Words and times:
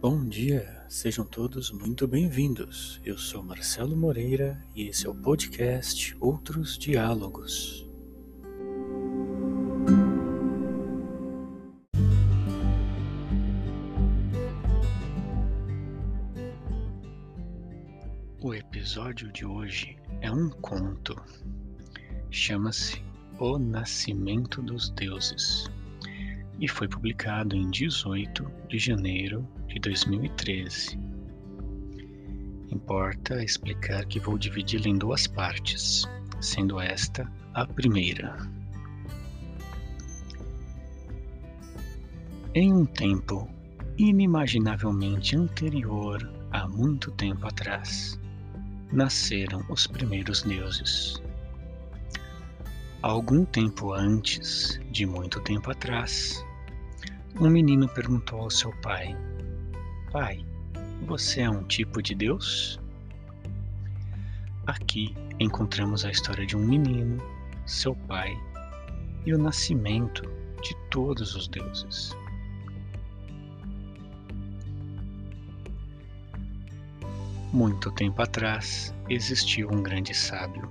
Bom 0.00 0.26
dia, 0.26 0.82
sejam 0.88 1.26
todos 1.26 1.70
muito 1.70 2.08
bem-vindos. 2.08 2.98
Eu 3.04 3.18
sou 3.18 3.42
Marcelo 3.42 3.94
Moreira 3.94 4.58
e 4.74 4.88
esse 4.88 5.06
é 5.06 5.10
o 5.10 5.14
podcast 5.14 6.16
Outros 6.18 6.78
Diálogos. 6.78 7.86
O 18.40 18.54
episódio 18.54 19.30
de 19.30 19.44
hoje 19.44 19.98
é 20.22 20.32
um 20.32 20.48
conto. 20.48 21.14
Chama-se 22.30 23.02
O 23.38 23.58
Nascimento 23.58 24.62
dos 24.62 24.88
Deuses 24.88 25.68
e 26.60 26.68
foi 26.68 26.86
publicado 26.86 27.56
em 27.56 27.70
18 27.70 28.46
de 28.68 28.78
janeiro 28.78 29.48
de 29.66 29.80
2013. 29.80 30.98
Importa 32.70 33.42
explicar 33.42 34.04
que 34.04 34.20
vou 34.20 34.36
dividi-la 34.36 34.88
em 34.88 34.98
duas 34.98 35.26
partes, 35.26 36.06
sendo 36.40 36.78
esta 36.78 37.30
a 37.54 37.66
primeira. 37.66 38.36
Em 42.54 42.72
um 42.72 42.84
tempo 42.84 43.48
inimaginavelmente 43.96 45.36
anterior 45.36 46.30
a 46.52 46.68
muito 46.68 47.10
tempo 47.12 47.46
atrás, 47.46 48.20
nasceram 48.92 49.64
os 49.68 49.86
primeiros 49.86 50.42
deuses. 50.42 51.22
Algum 53.02 53.46
tempo 53.46 53.94
antes, 53.94 54.78
de 54.90 55.06
muito 55.06 55.40
tempo 55.40 55.70
atrás, 55.70 56.44
um 57.38 57.48
menino 57.48 57.88
perguntou 57.88 58.40
ao 58.40 58.50
seu 58.50 58.72
pai: 58.82 59.16
Pai, 60.10 60.44
você 61.06 61.42
é 61.42 61.50
um 61.50 61.62
tipo 61.64 62.02
de 62.02 62.14
Deus? 62.14 62.80
Aqui 64.66 65.14
encontramos 65.38 66.04
a 66.04 66.10
história 66.10 66.46
de 66.46 66.56
um 66.56 66.64
menino, 66.64 67.22
seu 67.66 67.94
pai 67.94 68.36
e 69.24 69.34
o 69.34 69.38
nascimento 69.38 70.22
de 70.62 70.74
todos 70.90 71.34
os 71.34 71.48
deuses. 71.48 72.16
Muito 77.52 77.90
tempo 77.92 78.22
atrás 78.22 78.94
existiu 79.08 79.68
um 79.72 79.82
grande 79.82 80.14
sábio. 80.14 80.70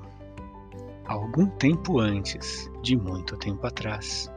Algum 1.06 1.48
tempo 1.58 2.00
antes 2.00 2.72
de 2.82 2.96
muito 2.96 3.36
tempo 3.36 3.66
atrás, 3.68 4.32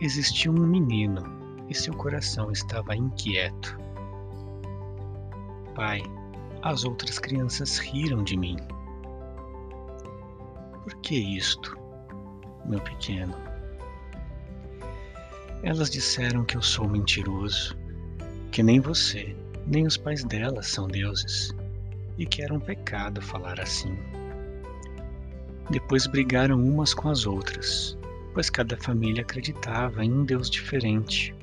existia 0.00 0.50
um 0.50 0.66
menino 0.66 1.22
e 1.68 1.74
seu 1.74 1.94
coração 1.94 2.50
estava 2.50 2.94
inquieto. 2.94 3.78
Pai, 5.74 6.02
as 6.62 6.84
outras 6.84 7.18
crianças 7.18 7.78
riram 7.78 8.22
de 8.22 8.36
mim. 8.36 8.56
Por 10.84 10.94
que 11.02 11.16
isto, 11.16 11.76
meu 12.64 12.80
pequeno? 12.80 13.34
Elas 15.62 15.90
disseram 15.90 16.44
que 16.44 16.56
eu 16.56 16.62
sou 16.62 16.88
mentiroso, 16.88 17.76
que 18.52 18.62
nem 18.62 18.80
você 18.80 19.36
nem 19.66 19.84
os 19.84 19.96
pais 19.96 20.22
dela 20.22 20.62
são 20.62 20.86
deuses, 20.86 21.52
e 22.16 22.24
que 22.24 22.40
era 22.42 22.54
um 22.54 22.60
pecado 22.60 23.20
falar 23.20 23.60
assim. 23.60 23.98
Depois 25.70 26.06
brigaram 26.06 26.62
umas 26.62 26.94
com 26.94 27.08
as 27.08 27.26
outras, 27.26 27.98
pois 28.36 28.50
cada 28.50 28.76
família 28.76 29.22
acreditava 29.22 30.04
em 30.04 30.12
um 30.12 30.22
deus 30.22 30.50
diferente. 30.50 31.34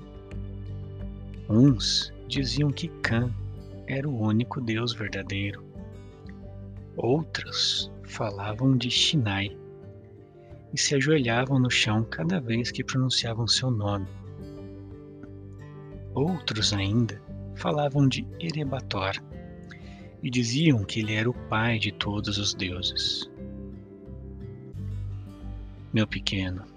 Uns 1.50 2.14
diziam 2.28 2.70
que 2.72 2.88
Khan 2.88 3.32
era 3.88 4.08
o 4.08 4.22
único 4.22 4.62
deus 4.62 4.94
verdadeiro. 4.94 5.66
Outros 6.96 7.92
falavam 8.03 8.78
de 8.78 8.92
Shinai 8.92 9.58
e 10.72 10.80
se 10.80 10.94
ajoelhavam 10.94 11.58
no 11.58 11.72
chão 11.72 12.03
cada 12.03 12.40
vez 12.40 12.70
que 12.70 12.84
pronunciavam 12.84 13.48
seu 13.48 13.72
nome. 13.72 14.06
Outros 16.14 16.74
ainda 16.74 17.20
falavam 17.56 18.08
de 18.08 18.24
Erebator 18.40 19.16
e 20.22 20.30
diziam 20.30 20.84
que 20.84 21.00
ele 21.00 21.16
era 21.16 21.28
o 21.28 21.34
pai 21.50 21.80
de 21.80 21.92
todos 21.92 22.38
os 22.38 22.53
deuses. 22.53 23.28
Meu 25.92 26.08
pequeno, 26.08 26.72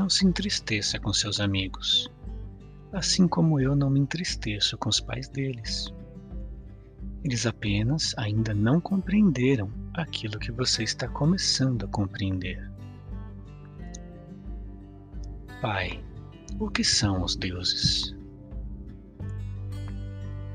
não 0.00 0.08
se 0.08 0.26
entristeça 0.26 0.98
com 0.98 1.12
seus 1.12 1.40
amigos, 1.40 2.10
assim 2.90 3.28
como 3.28 3.60
eu 3.60 3.76
não 3.76 3.90
me 3.90 4.00
entristeço 4.00 4.78
com 4.78 4.88
os 4.88 4.98
pais 4.98 5.28
deles. 5.28 5.92
Eles 7.22 7.44
apenas 7.44 8.14
ainda 8.16 8.54
não 8.54 8.80
compreenderam 8.80 9.70
aquilo 9.92 10.38
que 10.38 10.50
você 10.50 10.84
está 10.84 11.06
começando 11.06 11.84
a 11.84 11.88
compreender. 11.88 12.66
Pai, 15.60 16.02
o 16.58 16.70
que 16.70 16.82
são 16.82 17.22
os 17.22 17.36
deuses? 17.36 18.16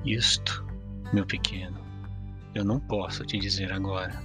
Isto, 0.04 0.66
meu 1.14 1.28
pequeno, 1.28 1.80
eu 2.56 2.66
não 2.66 2.80
posso 2.80 3.24
te 3.24 3.38
dizer 3.38 3.72
agora. 3.72 4.20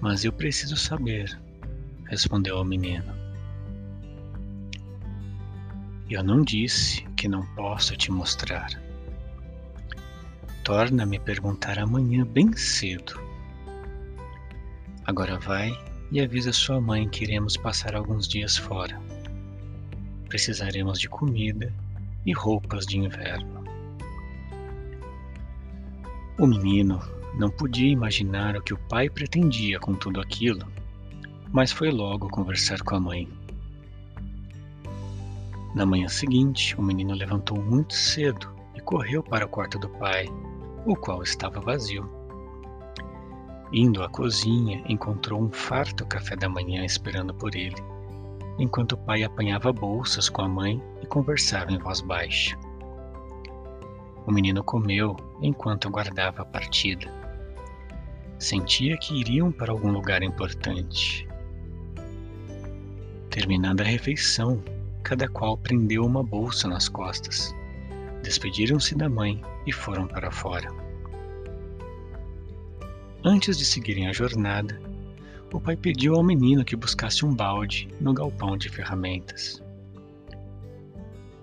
Mas 0.00 0.24
eu 0.24 0.32
preciso 0.32 0.76
saber, 0.76 1.45
respondeu 2.08 2.58
o 2.58 2.64
menino. 2.64 3.14
Eu 6.08 6.22
não 6.22 6.42
disse 6.42 7.02
que 7.16 7.26
não 7.26 7.44
posso 7.54 7.96
te 7.96 8.12
mostrar. 8.12 8.68
Torna-me 10.62 11.18
perguntar 11.18 11.78
amanhã 11.78 12.24
bem 12.24 12.52
cedo. 12.56 13.20
Agora 15.04 15.38
vai 15.38 15.70
e 16.12 16.20
avisa 16.20 16.52
sua 16.52 16.80
mãe 16.80 17.08
que 17.08 17.24
iremos 17.24 17.56
passar 17.56 17.94
alguns 17.94 18.28
dias 18.28 18.56
fora. 18.56 19.00
Precisaremos 20.28 21.00
de 21.00 21.08
comida 21.08 21.72
e 22.24 22.32
roupas 22.32 22.86
de 22.86 22.98
inverno. 22.98 23.64
O 26.38 26.46
menino 26.46 27.00
não 27.38 27.50
podia 27.50 27.90
imaginar 27.90 28.56
o 28.56 28.62
que 28.62 28.74
o 28.74 28.78
pai 28.78 29.08
pretendia 29.08 29.78
com 29.80 29.94
tudo 29.94 30.20
aquilo, 30.20 30.66
mas 31.56 31.72
foi 31.72 31.90
logo 31.90 32.28
conversar 32.28 32.82
com 32.82 32.96
a 32.96 33.00
mãe. 33.00 33.26
Na 35.74 35.86
manhã 35.86 36.06
seguinte, 36.06 36.78
o 36.78 36.82
menino 36.82 37.14
levantou 37.14 37.56
muito 37.56 37.94
cedo 37.94 38.54
e 38.74 38.80
correu 38.82 39.22
para 39.22 39.46
o 39.46 39.48
quarto 39.48 39.78
do 39.78 39.88
pai, 39.88 40.26
o 40.84 40.94
qual 40.94 41.22
estava 41.22 41.58
vazio. 41.58 42.06
Indo 43.72 44.02
à 44.02 44.08
cozinha, 44.10 44.84
encontrou 44.86 45.42
um 45.42 45.50
farto 45.50 46.04
café 46.04 46.36
da 46.36 46.46
manhã 46.46 46.84
esperando 46.84 47.32
por 47.32 47.56
ele 47.56 47.82
enquanto 48.58 48.92
o 48.92 48.98
pai 48.98 49.22
apanhava 49.22 49.72
bolsas 49.72 50.28
com 50.28 50.42
a 50.42 50.48
mãe 50.48 50.82
e 51.02 51.06
conversava 51.06 51.72
em 51.72 51.78
voz 51.78 52.02
baixa. 52.02 52.54
O 54.26 54.30
menino 54.30 54.62
comeu 54.62 55.16
enquanto 55.40 55.88
aguardava 55.88 56.42
a 56.42 56.44
partida. 56.44 57.10
Sentia 58.38 58.98
que 58.98 59.18
iriam 59.18 59.50
para 59.50 59.72
algum 59.72 59.90
lugar 59.90 60.22
importante. 60.22 61.25
Terminada 63.36 63.82
a 63.82 63.86
refeição, 63.86 64.64
cada 65.02 65.28
qual 65.28 65.58
prendeu 65.58 66.06
uma 66.06 66.24
bolsa 66.24 66.66
nas 66.66 66.88
costas. 66.88 67.54
Despediram-se 68.22 68.94
da 68.94 69.10
mãe 69.10 69.42
e 69.66 69.72
foram 69.72 70.08
para 70.08 70.30
fora. 70.30 70.70
Antes 73.22 73.58
de 73.58 73.66
seguirem 73.66 74.08
a 74.08 74.12
jornada, 74.14 74.80
o 75.52 75.60
pai 75.60 75.76
pediu 75.76 76.14
ao 76.14 76.22
menino 76.22 76.64
que 76.64 76.74
buscasse 76.74 77.26
um 77.26 77.34
balde 77.34 77.90
no 78.00 78.14
galpão 78.14 78.56
de 78.56 78.70
ferramentas. 78.70 79.62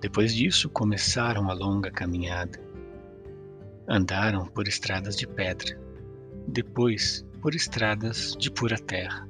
Depois 0.00 0.34
disso, 0.34 0.68
começaram 0.68 1.48
a 1.48 1.54
longa 1.54 1.92
caminhada. 1.92 2.60
Andaram 3.86 4.46
por 4.46 4.66
estradas 4.66 5.14
de 5.14 5.28
pedra, 5.28 5.78
depois 6.48 7.24
por 7.40 7.54
estradas 7.54 8.36
de 8.36 8.50
pura 8.50 8.76
terra. 8.76 9.28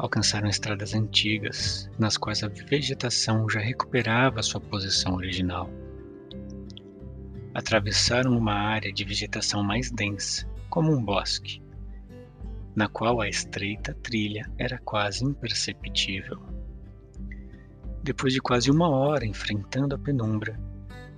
Alcançaram 0.00 0.48
estradas 0.48 0.94
antigas, 0.94 1.90
nas 1.98 2.16
quais 2.16 2.42
a 2.42 2.48
vegetação 2.48 3.46
já 3.50 3.60
recuperava 3.60 4.42
sua 4.42 4.60
posição 4.60 5.14
original. 5.14 5.68
Atravessaram 7.52 8.36
uma 8.36 8.54
área 8.54 8.90
de 8.90 9.04
vegetação 9.04 9.62
mais 9.62 9.90
densa, 9.90 10.48
como 10.70 10.90
um 10.90 11.04
bosque 11.04 11.62
na 12.74 12.88
qual 12.88 13.20
a 13.20 13.28
estreita 13.28 13.94
trilha 14.02 14.50
era 14.56 14.78
quase 14.78 15.24
imperceptível. 15.24 16.40
Depois 18.02 18.32
de 18.32 18.40
quase 18.40 18.70
uma 18.70 18.88
hora 18.88 19.26
enfrentando 19.26 19.94
a 19.94 19.98
penumbra, 19.98 20.58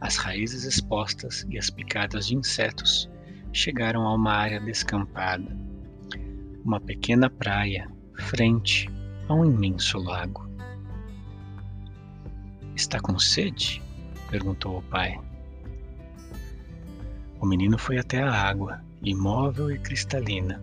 as 0.00 0.16
raízes 0.16 0.64
expostas 0.64 1.46
e 1.48 1.58
as 1.58 1.70
picadas 1.70 2.26
de 2.26 2.36
insetos 2.36 3.08
chegaram 3.52 4.06
a 4.08 4.14
uma 4.14 4.32
área 4.32 4.58
descampada, 4.58 5.56
uma 6.64 6.80
pequena 6.80 7.28
praia 7.28 7.88
frente 8.22 8.88
a 9.28 9.34
um 9.34 9.44
imenso 9.44 9.98
lago. 9.98 10.48
Está 12.74 12.98
com 13.00 13.18
sede? 13.18 13.82
perguntou 14.30 14.78
o 14.78 14.82
pai. 14.82 15.20
O 17.38 17.44
menino 17.44 17.76
foi 17.76 17.98
até 17.98 18.22
a 18.22 18.32
água, 18.32 18.82
imóvel 19.02 19.70
e 19.70 19.78
cristalina, 19.78 20.62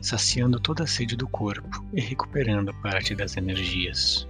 saciando 0.00 0.60
toda 0.60 0.84
a 0.84 0.86
sede 0.86 1.16
do 1.16 1.26
corpo 1.26 1.84
e 1.92 2.00
recuperando 2.00 2.72
parte 2.74 3.14
das 3.14 3.36
energias. 3.36 4.28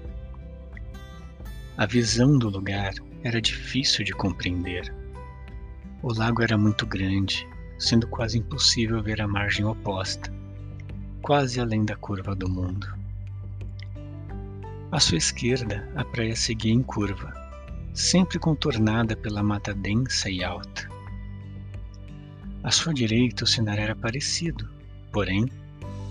A 1.76 1.84
visão 1.84 2.38
do 2.38 2.48
lugar 2.48 2.94
era 3.22 3.42
difícil 3.42 4.04
de 4.04 4.12
compreender. 4.12 4.94
O 6.02 6.14
lago 6.14 6.42
era 6.42 6.56
muito 6.56 6.86
grande, 6.86 7.46
sendo 7.78 8.06
quase 8.06 8.38
impossível 8.38 9.02
ver 9.02 9.20
a 9.20 9.28
margem 9.28 9.66
oposta, 9.66 10.32
quase 11.26 11.60
além 11.60 11.84
da 11.84 11.96
curva 11.96 12.36
do 12.36 12.48
mundo. 12.48 12.86
À 14.92 15.00
sua 15.00 15.18
esquerda, 15.18 15.90
a 15.96 16.04
praia 16.04 16.36
seguia 16.36 16.72
em 16.72 16.84
curva, 16.84 17.34
sempre 17.92 18.38
contornada 18.38 19.16
pela 19.16 19.42
mata 19.42 19.74
densa 19.74 20.30
e 20.30 20.44
alta. 20.44 20.88
À 22.62 22.70
sua 22.70 22.94
direita, 22.94 23.42
o 23.42 23.46
cenário 23.46 23.82
era 23.82 23.96
parecido, 23.96 24.70
porém 25.10 25.50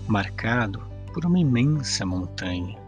marcado 0.06 0.82
por 1.14 1.24
uma 1.24 1.38
imensa 1.38 2.04
montanha, 2.04 2.78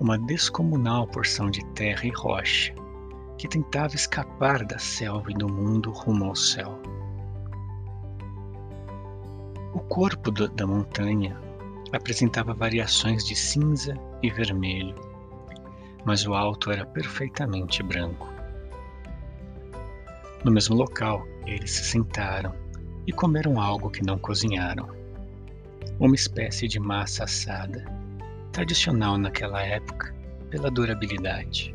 uma 0.00 0.16
descomunal 0.16 1.06
porção 1.06 1.50
de 1.50 1.62
terra 1.74 2.06
e 2.06 2.10
rocha 2.10 2.72
que 3.36 3.46
tentava 3.46 3.94
escapar 3.94 4.64
da 4.64 4.78
selva 4.78 5.30
e 5.30 5.34
do 5.34 5.46
mundo 5.46 5.90
rumo 5.90 6.24
ao 6.24 6.34
céu. 6.34 6.80
Corpo 9.88 10.30
do, 10.30 10.48
da 10.48 10.66
montanha 10.66 11.38
apresentava 11.92 12.54
variações 12.54 13.24
de 13.24 13.36
cinza 13.36 13.94
e 14.22 14.30
vermelho, 14.30 14.94
mas 16.04 16.26
o 16.26 16.34
alto 16.34 16.70
era 16.70 16.84
perfeitamente 16.84 17.82
branco. 17.82 18.32
No 20.42 20.50
mesmo 20.50 20.74
local, 20.74 21.26
eles 21.46 21.70
se 21.70 21.84
sentaram 21.84 22.54
e 23.06 23.12
comeram 23.12 23.60
algo 23.60 23.90
que 23.90 24.04
não 24.04 24.18
cozinharam. 24.18 24.88
Uma 26.00 26.14
espécie 26.14 26.66
de 26.66 26.80
massa 26.80 27.24
assada, 27.24 27.84
tradicional 28.52 29.16
naquela 29.16 29.62
época 29.62 30.14
pela 30.50 30.70
durabilidade. 30.70 31.74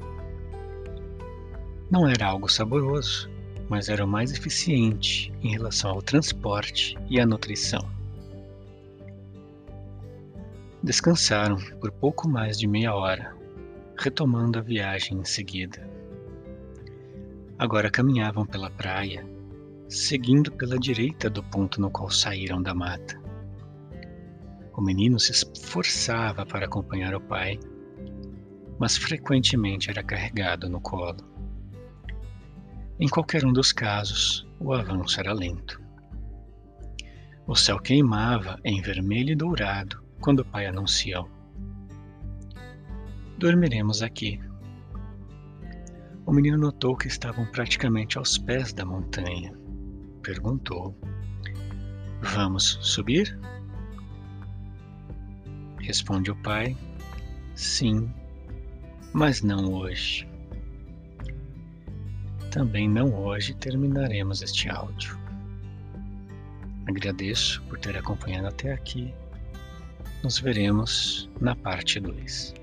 Não 1.89 2.07
era 2.07 2.25
algo 2.25 2.49
saboroso, 2.49 3.29
mas 3.69 3.87
era 3.87 4.03
o 4.03 4.07
mais 4.07 4.31
eficiente 4.33 5.31
em 5.41 5.51
relação 5.51 5.91
ao 5.91 6.01
transporte 6.01 6.97
e 7.09 7.19
à 7.19 7.25
nutrição. 7.25 7.98
Descansaram 10.89 11.57
por 11.79 11.91
pouco 11.91 12.27
mais 12.27 12.57
de 12.57 12.65
meia 12.65 12.95
hora, 12.95 13.37
retomando 13.95 14.57
a 14.57 14.61
viagem 14.63 15.19
em 15.19 15.23
seguida. 15.23 15.87
Agora 17.59 17.91
caminhavam 17.91 18.43
pela 18.43 18.71
praia 18.71 19.23
seguindo 19.87 20.51
pela 20.51 20.79
direita 20.79 21.29
do 21.29 21.43
ponto 21.43 21.79
no 21.79 21.91
qual 21.91 22.09
saíram 22.09 22.59
da 22.59 22.73
mata. 22.73 23.21
O 24.75 24.81
menino 24.81 25.19
se 25.19 25.31
esforçava 25.31 26.43
para 26.43 26.65
acompanhar 26.65 27.13
o 27.13 27.21
pai, 27.21 27.59
mas 28.79 28.97
frequentemente 28.97 29.91
era 29.91 30.01
carregado 30.01 30.67
no 30.67 30.81
colo. 30.81 31.23
Em 32.99 33.07
qualquer 33.07 33.45
um 33.45 33.53
dos 33.53 33.71
casos, 33.71 34.49
o 34.59 34.73
avanço 34.73 35.19
era 35.19 35.33
lento. 35.33 35.79
O 37.45 37.53
céu 37.53 37.77
queimava 37.77 38.59
em 38.63 38.81
vermelho 38.81 39.33
e 39.33 39.35
dourado 39.35 40.08
quando 40.21 40.39
o 40.39 40.45
pai 40.45 40.65
anunciou: 40.65 41.29
Dormiremos 43.37 44.01
aqui. 44.01 44.39
O 46.25 46.31
menino 46.31 46.57
notou 46.57 46.95
que 46.95 47.07
estavam 47.07 47.45
praticamente 47.47 48.17
aos 48.17 48.37
pés 48.37 48.71
da 48.73 48.85
montanha 48.85 49.59
perguntou: 50.21 50.95
Vamos 52.21 52.77
subir? 52.81 53.39
Responde 55.79 56.31
o 56.31 56.35
pai: 56.35 56.77
Sim, 57.55 58.13
mas 59.13 59.41
não 59.41 59.73
hoje. 59.73 60.27
Também 62.51 62.89
não 62.89 63.13
hoje 63.15 63.53
terminaremos 63.55 64.41
este 64.41 64.69
áudio. 64.69 65.17
Agradeço 66.87 67.61
por 67.63 67.79
ter 67.79 67.95
acompanhado 67.97 68.47
até 68.47 68.73
aqui. 68.73 69.13
Nos 70.21 70.37
veremos 70.37 71.29
na 71.39 71.55
parte 71.55 71.99
2. 71.99 72.53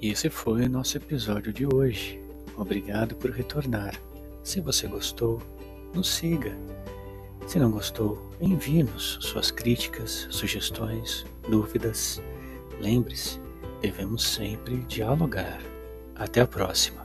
E 0.00 0.08
esse 0.08 0.30
foi 0.30 0.66
o 0.66 0.70
nosso 0.70 0.98
episódio 0.98 1.52
de 1.52 1.66
hoje. 1.66 2.22
Obrigado 2.56 3.16
por 3.16 3.30
retornar. 3.30 3.98
Se 4.44 4.60
você 4.60 4.86
gostou, 4.86 5.42
nos 5.92 6.08
siga. 6.08 6.56
Se 7.46 7.58
não 7.58 7.70
gostou, 7.70 8.30
envie-nos 8.40 9.18
suas 9.20 9.50
críticas, 9.50 10.28
sugestões, 10.30 11.26
dúvidas. 11.48 12.22
Lembre-se, 12.80 13.40
devemos 13.80 14.22
sempre 14.22 14.76
dialogar. 14.82 15.60
Até 16.14 16.42
a 16.42 16.46
próxima. 16.46 17.03